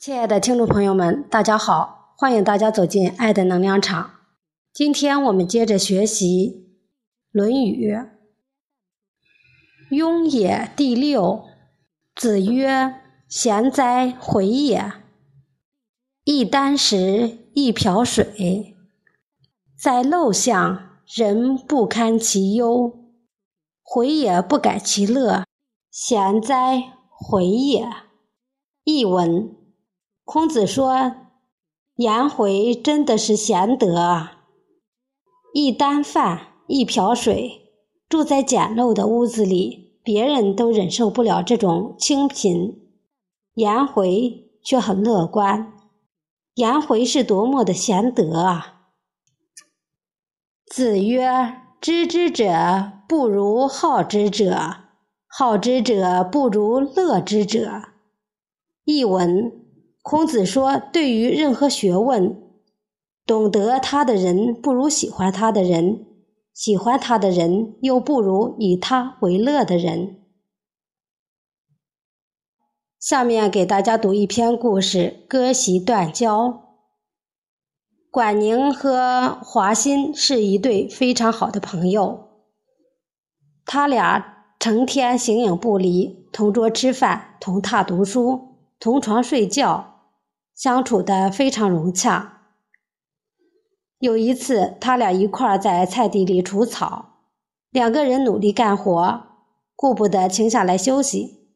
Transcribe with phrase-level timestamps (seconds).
[0.00, 2.14] 亲爱的听众朋友们，大家好！
[2.16, 4.12] 欢迎大家走进爱的能量场。
[4.72, 6.70] 今天我们接着学习
[7.32, 7.94] 《论语·
[9.90, 11.44] 雍也》第六。
[12.14, 12.94] 子曰
[13.28, 14.90] ：“贤哉，回也！
[16.24, 18.74] 一箪食，一瓢水，
[19.78, 22.90] 在陋巷，人不堪其忧，
[23.82, 25.44] 回也不改其乐。
[25.90, 27.86] 贤哉，回也！”
[28.84, 29.59] 译文。
[30.32, 31.16] 孔子说
[31.98, 34.44] ：“颜回真的是贤德啊！
[35.52, 37.72] 一担饭，一瓢水，
[38.08, 42.80] 住在简陋的屋子里，别人都忍受不了这种清贫，
[43.54, 45.72] 颜回却很乐观。
[46.54, 48.82] 颜回是多么的贤德啊！”
[50.72, 54.76] 子曰：“知之者不如好之者，
[55.26, 57.82] 好之者不如乐之者。”
[58.86, 59.59] 译文。
[60.02, 62.40] 孔子说：“对于任何学问，
[63.26, 66.06] 懂得他的人不如喜欢他的人，
[66.54, 70.16] 喜欢他的人又不如以他为乐的人。”
[72.98, 76.66] 下面给大家读一篇故事：割席断交。
[78.10, 82.28] 管宁和华歆是一对非常好的朋友，
[83.64, 89.89] 他俩成天形影不离，同桌吃饭，同榻读书，同床睡觉。
[90.60, 92.42] 相处的非常融洽。
[93.98, 97.22] 有一次，他俩一块儿在菜地里除草，
[97.70, 99.22] 两个人努力干活，
[99.74, 101.48] 顾不得停下来休息，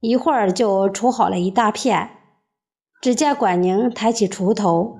[0.00, 2.10] 一会儿就除好了一大片。
[3.00, 4.98] 只见管宁抬起锄头，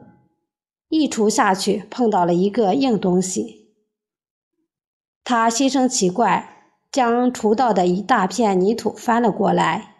[0.88, 3.74] 一锄下去，碰到了一个硬东西。
[5.22, 9.96] 他心生奇怪，将锄到的一大片泥土翻了过来，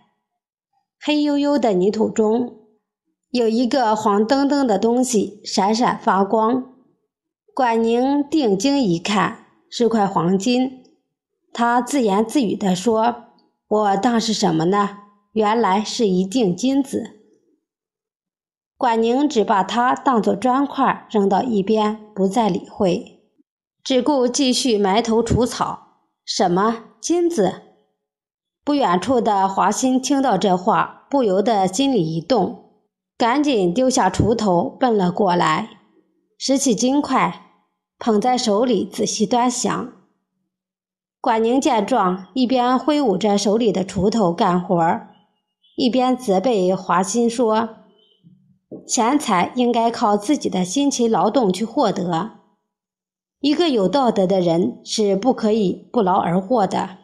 [0.99, 2.57] 黑黝黝的泥土中。
[3.31, 6.75] 有一个黄澄澄的东西闪闪发光，
[7.55, 10.83] 管宁定睛一看，是块黄金。
[11.53, 13.27] 他自言自语地说
[13.71, 14.99] ：“我当是什么呢？
[15.33, 17.21] 原来是一锭金子。”
[18.77, 23.21] 管宁只把它当作砖块扔到一边，不再理会，
[23.85, 25.99] 只顾继续埋头除草。
[26.25, 27.63] 什么金子？
[28.65, 32.70] 不远处的华歆听到这话，不由得心里一动。
[33.21, 35.69] 赶紧丢下锄头，奔了过来，
[36.39, 37.53] 拾起金块，
[37.99, 39.93] 捧在手里，仔细端详。
[41.21, 44.83] 管宁见状，一边挥舞着手里的锄头干活，
[45.77, 47.69] 一边责备华歆说
[48.89, 52.31] ：“钱财应该靠自己的辛勤劳动去获得，
[53.41, 56.97] 一个有道德的人是不可以不劳而获的。”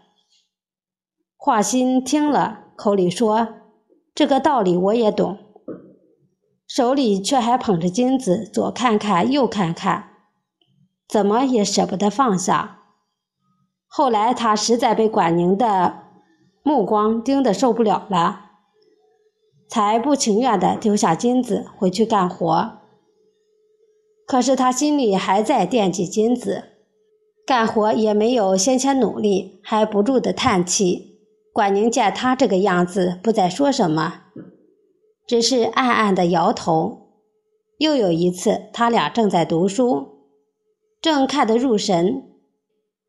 [1.37, 3.49] 华歆听了，口里说
[4.17, 5.41] ：“这个道理我也懂。”
[6.67, 10.11] 手里却还捧着金子，左看看右看看，
[11.09, 12.81] 怎么也舍不得放下。
[13.87, 16.03] 后来他实在被管宁的
[16.63, 18.51] 目光盯得受不了了，
[19.69, 22.79] 才不情愿地丢下金子回去干活。
[24.27, 26.65] 可是他心里还在惦记金子，
[27.47, 31.21] 干活也没有先前努力，还不住地叹气。
[31.53, 34.23] 管宁见他这个样子，不再说什么。
[35.27, 37.03] 只是暗暗的摇头。
[37.79, 40.07] 又有一次，他俩正在读书，
[41.03, 42.23] 正看得入神，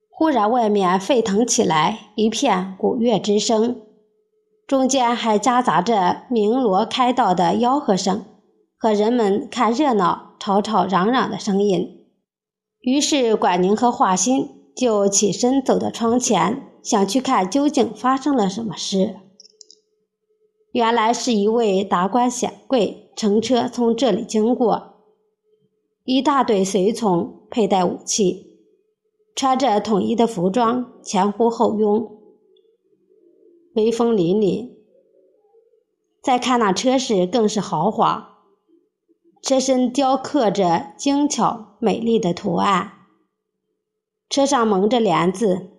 [0.09, 3.81] 忽然外面沸腾起来，一片鼓乐之声，
[4.65, 8.25] 中间还夹杂着鸣锣开道的吆喝声
[8.77, 12.07] 和人们看热闹、吵吵嚷嚷的声音。
[12.81, 19.15] 于是，管宁和华歆就起身走到窗前，想去看究竟发生了什么事。
[20.77, 25.01] 原来是一位达官显贵乘车从这里经过，
[26.03, 28.59] 一大队随从佩戴武器，
[29.35, 32.19] 穿着统一的服装，前呼后拥，
[33.73, 34.69] 威风凛凛。
[36.21, 38.37] 再看那车饰更是豪华，
[39.41, 42.91] 车身雕刻着精巧美丽的图案，
[44.29, 45.71] 车上蒙着帘子，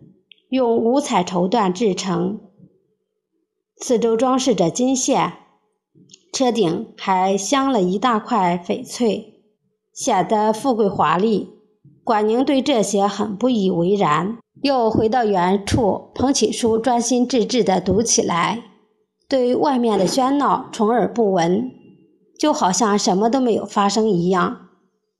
[0.48, 2.40] 用五彩绸缎制成。
[3.80, 5.34] 四周装饰着金线，
[6.32, 9.40] 车顶还镶了一大块翡翠，
[9.94, 11.50] 显得富贵华丽。
[12.02, 18.64] 管宁对这些很不以为然，又回到原处，捧起书，专心致志地读起来，
[19.28, 21.70] 对外面的喧闹充耳不闻，
[22.36, 24.68] 就好像什么都没有发生一样。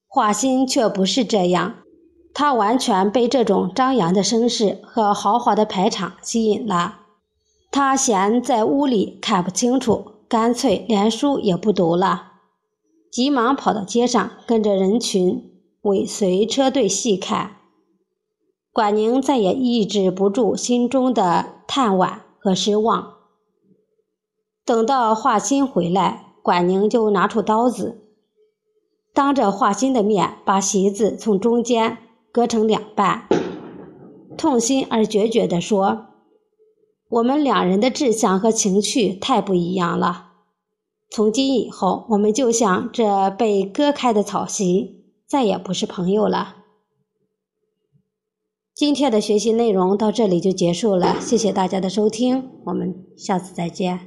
[0.08, 1.74] 华歆却不是这样，
[2.34, 7.02] 他完全被这种张扬的声势和豪华的排场吸引了。
[7.70, 12.32] 他嫌在屋里看不清楚，干脆连书也不读了，
[13.10, 17.56] 急忙跑到街上，跟着人群尾随车队细看。
[18.72, 23.14] 管宁再也抑制不住心中的叹惋和失望。
[24.64, 28.02] 等到华歆回来，管宁就拿出刀子，
[29.12, 31.98] 当着华歆的面把席子从中间
[32.30, 33.26] 割成两半，
[34.36, 36.06] 痛心而决绝地说
[37.08, 40.32] ：“我们两人的志向和情趣太不一样了，
[41.10, 46.56] 从今以后，我们就像这被割开的草席，再也不是朋友了。”
[48.76, 53.98] 今天的学习内容到这里就结束了，谢谢大家的收听，我们下次再见。